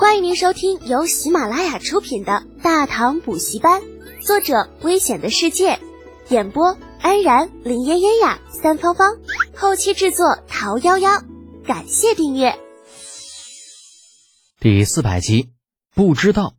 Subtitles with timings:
[0.00, 3.82] 欢迎您收听由喜马拉雅出品的《大唐补习班》，
[4.26, 5.78] 作者：危险的世界，
[6.30, 9.18] 演播：安然、林嫣嫣呀、三芳芳，
[9.54, 11.22] 后期制作：桃夭夭。
[11.66, 12.58] 感谢订阅。
[14.58, 15.50] 第四百集，
[15.94, 16.54] 不知道。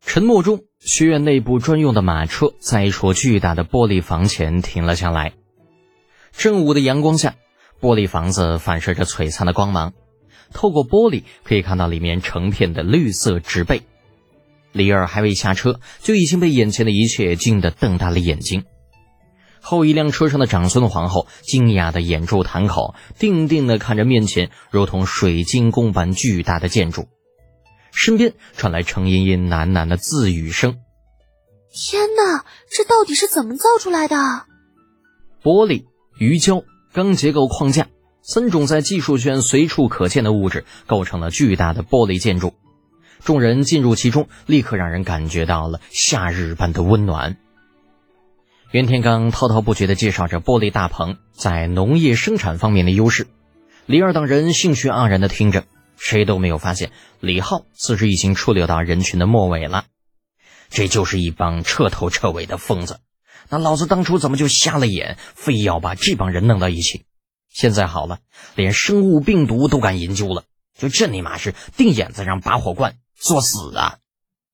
[0.00, 5.34] 沉默中，学院内部专用的马车在一处巨大的玻璃房前停了下来。
[6.32, 7.34] 正午的阳光下，
[7.82, 9.92] 玻璃房子反射着璀璨的光芒。
[10.52, 13.82] 透过玻璃可以看到里面成片的绿色植被。
[14.72, 18.64] 李二还未下车，就已经被眼前的一切惊得瞪大了眼睛。
[19.60, 27.06] 后一辆车上的长孙皇后惊讶的掩住潭口，定定的看着面前如同水晶宫般巨大的建筑。
[27.92, 30.78] 身边传来程茵茵喃喃的自语声
[31.72, 34.16] ：“天哪，这到底是怎么造出来的？”
[35.44, 35.84] 玻璃、
[36.18, 36.62] 鱼胶、
[36.92, 37.88] 钢结构框架。
[38.22, 42.54] 三种在技术圈随处可见的物质构成了巨大的玻璃建筑，
[43.24, 47.36] 众人进入其中，立刻让人感觉到了夏日般的温暖。
[48.70, 53.26] 袁天罡滔滔不绝地介绍着玻璃大棚在农业生产方面的优势，
[53.86, 55.64] 李二等人兴趣盎然地听着，
[55.98, 59.86] 谁都没有发现李浩此时已经出溜到人群的末尾了。
[60.70, 63.00] 这就是一帮彻头彻尾的疯子，
[63.50, 67.02] 那老子当初怎么就瞎了眼，非要把这帮人弄到一起？
[67.52, 68.20] 现在好了，
[68.54, 70.44] 连生物病毒都敢研究了，
[70.76, 73.98] 就这尼玛是定眼子上拔火罐作死啊！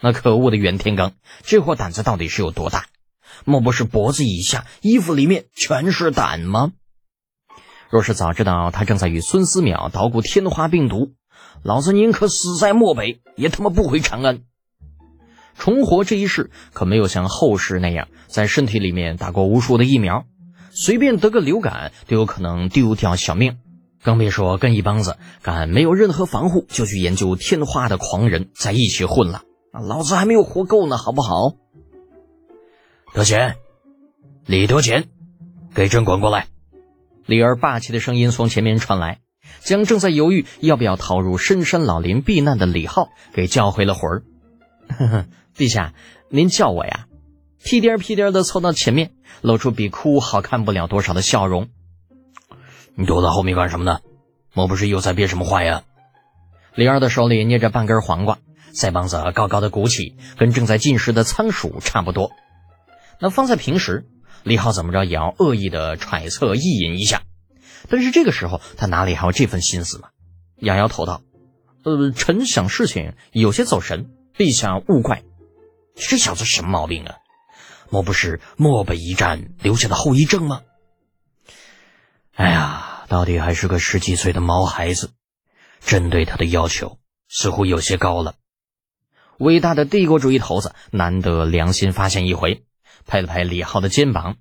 [0.00, 2.86] 那可恶的袁天罡，这货胆子到底是有多大？
[3.44, 6.72] 莫不是脖子以下、衣服里面全是胆吗？
[7.90, 11.12] 若是早知道他正在与孙思邈捣鼓天花病毒，
[11.62, 14.40] 老子宁可死在漠北，也他妈不回长安。
[15.58, 20.24] 重活这一世可没有像后世那样在身体里面打过无数的疫苗。
[20.78, 23.56] 随便得个流感都有可能丢掉小命，
[24.02, 29.42] 更别说跟一帮子敢没有任何防护就去研究天花的狂人在一起混了。
[29.72, 31.56] 老子还没有活够呢，好不好？
[33.14, 33.56] 德贤，
[34.44, 35.04] 李德贤，
[35.74, 36.48] 给朕滚过来！
[37.24, 39.20] 李儿霸气的声音从前面传来，
[39.60, 44.24] 将正在犹豫要不要逃入深山老林避难的李浩给叫回了魂儿。
[44.90, 45.94] 呵呵，陛下，
[46.28, 47.06] 您叫我呀？
[47.66, 49.10] 屁颠屁颠的凑到前面，
[49.42, 51.68] 露出比哭好看不了多少的笑容。
[52.94, 53.98] 你躲在后面干什么呢？
[54.54, 55.82] 莫不是又在憋什么坏呀？
[56.76, 58.38] 李二的手里捏着半根黄瓜，
[58.72, 62.30] 腮帮子高高的鼓起，跟正在进食的仓鼠差不多。
[63.18, 64.06] 那放在平时，
[64.44, 67.22] 李浩怎么着也要恶意的揣测意淫一下，
[67.88, 70.10] 但是这个时候他哪里还有这份心思嘛？
[70.60, 71.20] 摇摇头道
[71.82, 75.24] ：“呃，臣想事情有些走神，陛下勿怪。
[75.96, 77.16] 这小子什么毛病啊？”
[77.90, 80.62] 莫不是漠北一战留下的后遗症吗？
[82.34, 85.12] 哎呀，到底还是个十几岁的毛孩子，
[85.80, 86.98] 朕对他的要求
[87.28, 88.34] 似乎有些高了。
[89.38, 92.64] 伟大的帝国主义头子难得良心发现一回，
[93.06, 94.36] 拍了拍李浩的肩膀：“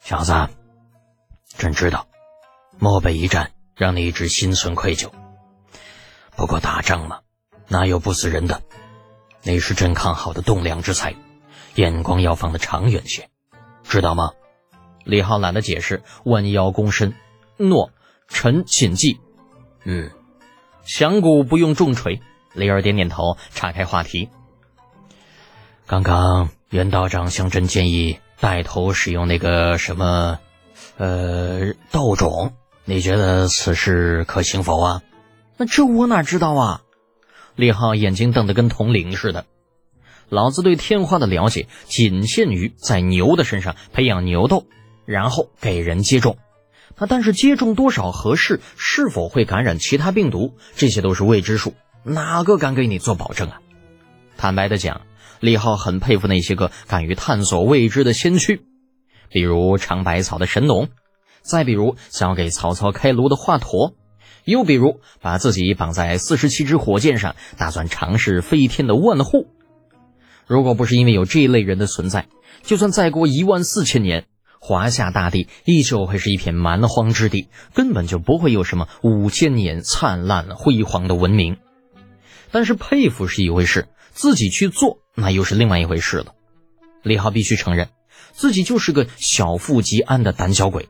[0.00, 0.48] 小子，
[1.56, 2.06] 朕知道
[2.78, 5.10] 漠北一战让你一直心存愧疚，
[6.36, 7.20] 不过打仗嘛，
[7.68, 8.62] 哪有不死人的？
[9.42, 11.14] 那是朕看好的栋梁之才。”
[11.78, 13.28] 眼光要放得长远些，
[13.84, 14.32] 知道吗？
[15.04, 17.14] 李浩懒得解释，弯腰躬身，
[17.56, 17.92] 诺，
[18.26, 19.20] 臣谨记。
[19.84, 20.10] 嗯，
[20.82, 22.20] 响鼓不用重锤。
[22.52, 24.28] 雷儿点点头，岔开话题。
[25.86, 30.40] 刚刚袁道长向朕建议带头使用那个什么，
[30.96, 32.54] 呃，道种，
[32.86, 35.02] 你觉得此事可行否啊？
[35.56, 36.80] 那这我哪知道啊？
[37.54, 39.46] 李浩眼睛瞪得跟铜铃似的。
[40.28, 44.66] 老子对天花的了解仅限于在牛的身上培养牛痘，
[45.06, 46.36] 然后给人接种。
[46.98, 53.60] 那但是接种多少合适，是否会感染其他病毒，这些都是未知数，哪个敢给你做保证啊？
[54.36, 55.02] 坦白的讲，
[55.40, 58.62] 李浩很佩服那些个敢于探索未知的先驱，
[59.30, 60.88] 比如尝百草的神农，
[61.40, 63.94] 再比如想要给曹操开颅的华佗，
[64.44, 69.46] 又比如把自己绑在四十七支火箭上，打算尝试飞天的万户。
[70.48, 72.26] 如果不是因为有这一类人的存在，
[72.62, 74.24] 就算再过一万四千年，
[74.58, 81.58] 华夏大地依旧会是一片蛮荒之地，根本就不会有什么五千年灿烂辉煌的文明。
[82.50, 86.32] 但是佩服是一回事，自己去做那又是另外一回事了。
[87.02, 87.90] 李浩必须承认，
[88.32, 90.88] 自己就是个小富即安的胆小鬼，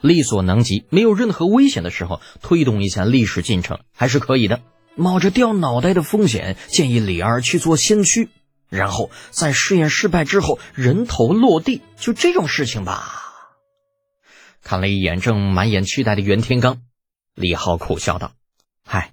[0.00, 4.60] 力所能及，没有任何危险的时候，推动一下历史进程还是可以的。
[4.96, 8.28] 冒着掉脑袋的风险，建议李二去做先驱。
[8.68, 13.24] 然后在试验失败之后，人头落地，就这种事情吧。
[14.62, 16.78] 看了一眼正满眼期待的袁天罡，
[17.34, 18.32] 李浩苦笑道
[18.84, 19.12] ：“嗨，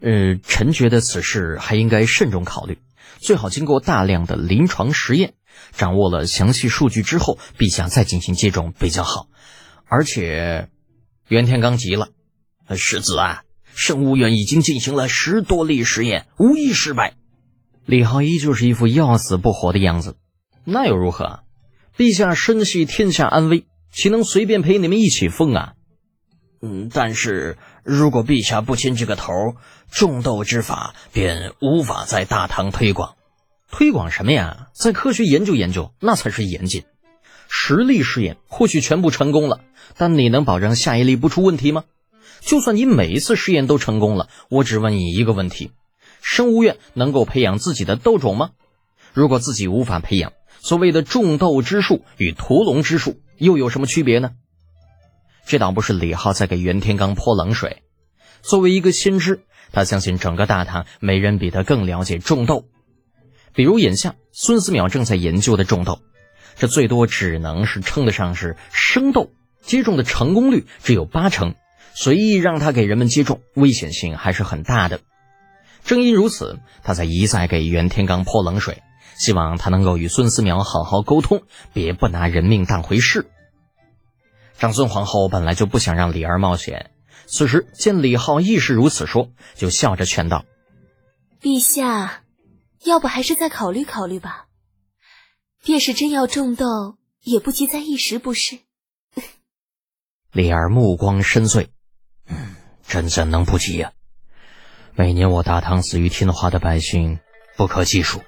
[0.00, 2.78] 呃，臣觉得此事还应该慎重考虑，
[3.18, 5.34] 最好经过大量的临床实验，
[5.72, 9.28] 掌握了详细数据之后，陛下再进行接种比较好。
[9.84, 10.68] 而且，
[11.28, 12.08] 袁天罡急了
[12.76, 13.42] ：“世子啊，
[13.74, 17.14] 圣物院已经进行了十多例实验，无一失败。”
[17.86, 20.16] 李浩依旧是一副要死不活的样子。
[20.64, 21.44] 那又如何？
[21.96, 25.74] 陛下身系天下安危，岂能随便陪你们一起疯啊？
[26.60, 29.32] 嗯，但是如果陛下不亲这个头，
[29.88, 33.14] 种豆之法便无法在大唐推广。
[33.70, 34.66] 推广什么呀？
[34.72, 36.82] 在科学研究研究，那才是严谨。
[37.48, 39.60] 实力试验或许全部成功了，
[39.96, 41.84] 但你能保证下一例不出问题吗？
[42.40, 45.70] 就算你每一次试验都成功了，我只问你一个问题：
[46.20, 48.50] 生物院能够培养自己的豆种吗？
[49.12, 54.32] 如果自己无法培养，所谓的种豆之术与屠龙之术又有什么区别呢？
[55.46, 57.82] 这倒不是李浩在给袁天罡泼冷水。
[58.42, 59.40] 作为一个先知，
[59.72, 62.64] 他相信整个大唐没人比他更了解种豆。
[63.54, 66.00] 比如眼下孙思邈正在研究的种豆，
[66.56, 69.30] 这最多只能是称得上是生豆，
[69.62, 71.54] 接种的成功率只有八成，
[71.94, 75.00] 随意让他给人们接种，危险性还是很大的。
[75.86, 78.82] 正因如此，他才一再给袁天罡泼冷水，
[79.16, 81.42] 希望他能够与孙思邈好好沟通，
[81.72, 83.30] 别不拿人命当回事。
[84.58, 86.90] 长孙皇后本来就不想让李儿冒险，
[87.26, 90.44] 此时见李浩亦是如此说，就笑着劝道
[91.40, 92.24] ：“陛下，
[92.84, 94.46] 要不还是再考虑考虑吧。
[95.62, 98.58] 便是真要种豆，也不急在一时，不是？”
[100.32, 101.68] 李儿目光深邃
[102.26, 102.56] ：“嗯，
[102.88, 103.92] 朕怎能不急呀？
[104.98, 107.18] 每年我大唐死于天花的百姓
[107.56, 108.22] 不可计数，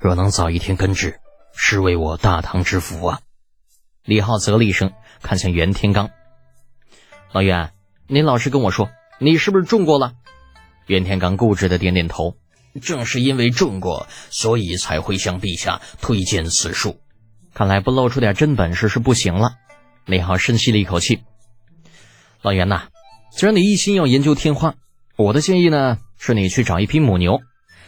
[0.00, 1.20] 若能早一天根治，
[1.54, 3.20] 是为我大唐之福啊！”
[4.04, 4.92] 李浩啧了一声。
[5.22, 6.10] 看向袁天罡，
[7.32, 7.72] 老袁，
[8.06, 10.12] 您老实跟我说，你是不是中过了？
[10.86, 12.36] 袁天罡固执的点点头，
[12.82, 17.00] 正是因为中过，所以才会向陛下推荐此术。
[17.54, 19.54] 看来不露出点真本事是不行了。
[20.04, 21.22] 李浩深吸了一口气，
[22.42, 22.88] 老袁呐，
[23.32, 24.74] 既然你一心要研究天花，
[25.18, 27.40] 我的建议呢，是你去找一批母牛，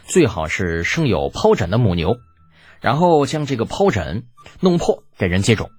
[0.06, 2.16] 最好是生有疱疹的母牛，
[2.80, 4.24] 然后将这个疱疹
[4.60, 5.70] 弄破，给人接种。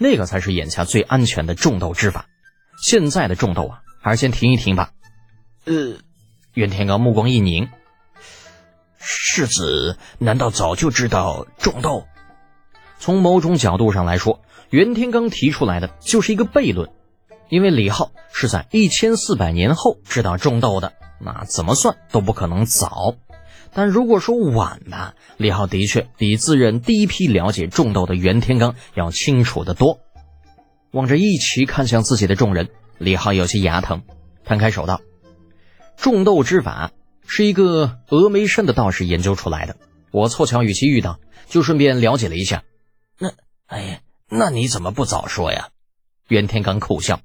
[0.00, 2.26] 那个才是眼下最安全的种豆之法。
[2.82, 4.90] 现在的种豆啊，还是先停一停吧。
[5.64, 5.98] 呃，
[6.54, 7.68] 袁天罡目光一凝，
[8.98, 12.04] 世子难道早就知道种豆？
[12.98, 16.90] 从某种角度上来说，袁天罡提出来的就是一个悖论。
[17.48, 23.14] 因为李浩是在一千四百年后知道种豆的，那怎么算都不可能早。
[23.72, 30.00] 但如果说晚吧，李浩的确比自认第一批了解种豆的袁天罡要清楚的多。
[30.92, 34.02] 望着一齐看向自己的众人，李浩有些牙疼，
[34.44, 35.02] 摊开手道
[35.98, 36.92] ：“种豆之法
[37.26, 39.76] 是一个峨眉山的道士研究出来的，
[40.10, 42.64] 我凑巧与其遇到，就顺便了解了一下。
[43.18, 43.32] 那，
[43.66, 44.00] 哎呀，
[44.30, 45.68] 那你怎么不早说呀？”
[46.28, 47.20] 袁天罡苦笑，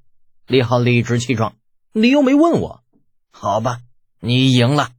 [0.47, 1.55] 李浩理直气壮
[1.93, 2.83] ：“你又没问我，
[3.31, 3.79] 好吧，
[4.19, 4.89] 你赢了。”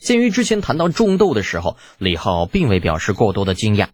[0.00, 3.88] 鉴于之前谈到种豆的时候，李浩并未表示过多的惊讶，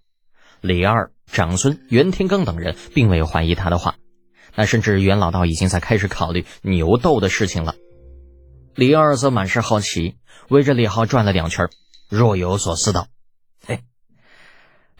[0.60, 3.96] 李二、长孙、袁天罡等人并未怀疑他的话，
[4.54, 7.74] 那甚至袁老道已经在开始考虑牛豆的事情了。
[8.74, 10.17] 李二则满是好奇，
[10.48, 11.69] 围着李浩转了两圈，
[12.08, 13.08] 若有所思道
[13.67, 13.82] ：“嘿，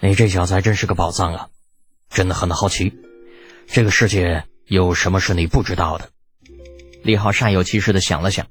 [0.01, 1.49] 你这小子还真是个宝藏啊！
[2.11, 2.93] 真的很好奇，
[3.67, 6.11] 这个世界有什么是你不知道的？”
[7.03, 8.47] 李浩煞有其事的想了想。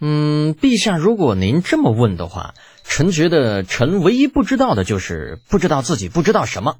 [0.00, 6.78] 嗯，陛下，如果您这么问的话，臣觉得臣唯一不知道的就是不知道自己不知道什么，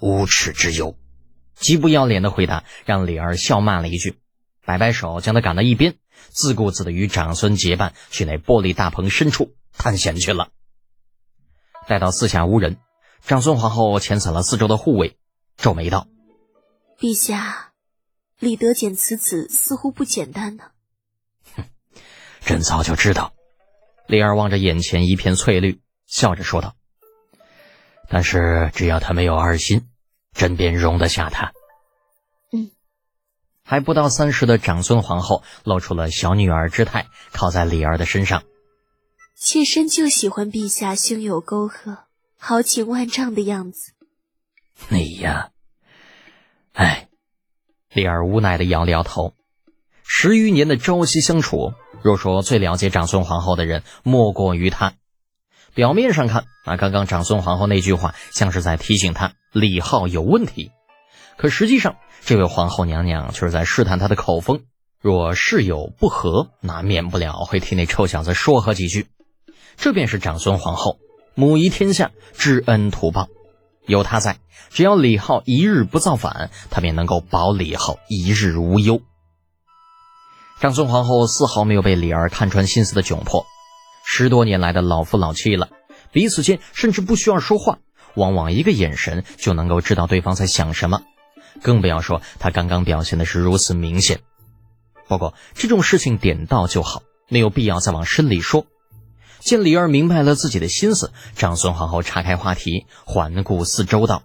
[0.00, 0.96] 无耻之尤！
[1.54, 4.18] 极不要脸的回答让李儿笑骂了一句，
[4.64, 5.96] 摆摆手将他赶到一边，
[6.28, 10.48] 自顾自的与长孙结伴去那玻璃大棚深处探险去了。
[11.86, 12.78] 待到四下无人，
[13.26, 15.16] 长孙皇后遣散了四周的护卫，
[15.56, 16.08] 皱眉道
[16.98, 17.65] ：“陛下，
[18.38, 20.64] 李德简此子似乎不简单呢。”
[21.56, 21.64] 哼
[22.40, 23.32] 朕早就知道，
[24.06, 26.76] 李二望着眼前一片翠绿，笑着说道
[28.08, 29.88] ：“但是只要他没有二心，
[30.32, 31.52] 朕便容得下他。”
[32.52, 32.70] 嗯，
[33.64, 38.44] 还不到三十的长孙皇后露出了小女儿之态，靠在李儿的身上。
[39.34, 42.06] 妾身就喜欢陛下胸有沟壑、
[42.38, 43.92] 豪情万丈的样子。
[44.88, 45.50] 你呀，
[46.72, 47.05] 哎，
[47.96, 49.32] 李儿无奈的摇了摇头。
[50.04, 51.72] 十余年的朝夕相处。
[52.02, 54.92] 若说最了解长孙皇后的人，莫过于她。
[55.74, 60.72] 表面上看，那刚刚长孙皇后那句话像是在提醒她李浩有问题，
[61.38, 64.60] 可实际上，这位皇后娘娘却是在试探她的口风。
[65.00, 69.06] 若事有不和，那免不了会替那臭小子说和几句。
[69.78, 70.98] 这便是长孙皇后
[71.34, 73.28] 母仪天下，知恩图报。
[73.86, 74.38] 有他在，
[74.70, 79.00] 只要李浩一日不造反，他便能够保李浩一日无忧。
[80.60, 83.46] 长孙皇后丝毫没有被李儿看穿心思的窘迫，
[84.04, 85.68] 十多年来的老夫老妻了，
[86.12, 87.78] 彼此间甚至不需要说话，
[88.14, 91.02] 往往一个眼神就能够知道对方在想什么，
[91.62, 94.20] 更不要说他刚刚表现的是如此明显。
[95.06, 98.66] 不过这种事情点到就好，没有必要再往深里说。
[99.46, 104.24] 见李二明白了自己的心思，长孙皇后岔开话题，环顾四周道：“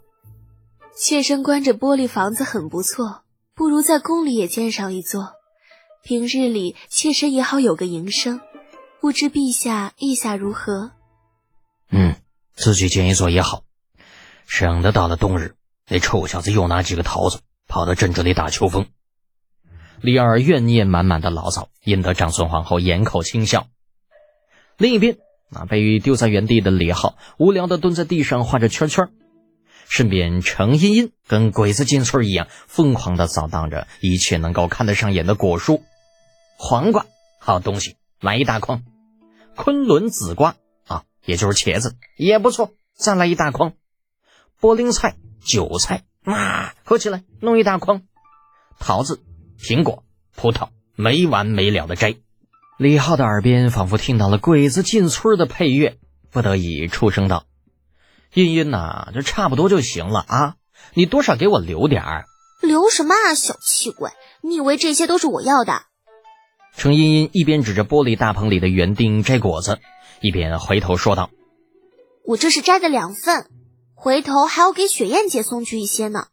[0.98, 3.22] 妾身观这玻璃房子很不错，
[3.54, 5.34] 不如在宫里也建上一座。
[6.02, 8.42] 平日里妾身也好有个营生，
[9.00, 10.90] 不知陛下意下如何
[11.92, 12.16] ？”“嗯，
[12.56, 13.62] 自己建一座也好，
[14.48, 15.54] 省得到了冬日，
[15.88, 18.88] 那臭小子又拿几个桃子跑到朕这里打秋风。”
[20.02, 23.68] 李二怨念满满的牢骚，引得长孙皇后掩口轻笑。
[24.82, 25.20] 另一边，
[25.52, 29.10] 啊被丢在原地的李浩无聊的蹲在地上画着圈圈，
[29.88, 35.84] 身边程茵茵跟鬼子进村一样疯狂的扫荡着一切能够看得上眼的果蔬，
[36.58, 37.06] 黄瓜
[37.40, 38.80] 好东西，来一大筐；
[39.56, 40.56] 昆仑紫瓜
[40.88, 43.74] 啊，也就是茄子也不错，再来一大筐；
[44.60, 48.00] 波棱菜、韭菜啊，合起来弄一大筐；
[48.80, 49.22] 桃子、
[49.60, 50.04] 苹果、
[50.36, 52.16] 葡萄，没完没了的摘。
[52.82, 56.00] 李浩的耳边仿佛听到了《鬼子进村》的配乐，
[56.32, 57.46] 不得已出声道
[58.34, 60.56] ：“茵茵呐，这差不多就行了啊，
[60.96, 62.26] 你多少给我留点儿。
[62.60, 64.10] ”“留什么啊，小气鬼！
[64.42, 65.84] 你以为这些都是我要的？”
[66.76, 69.78] 程茵茵一边指着玻璃大棚里的园丁摘果子，
[70.20, 71.30] 一边回头说道
[72.26, 73.46] ：“我这是摘的两份，
[73.94, 76.30] 回头还要给雪燕姐送去一些呢。”“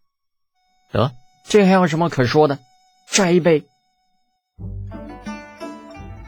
[0.95, 1.13] 得，
[1.47, 2.59] 这还有什么可说的？
[3.11, 3.65] 摘呗。”